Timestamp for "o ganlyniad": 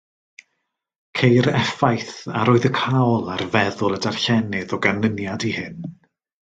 4.79-5.51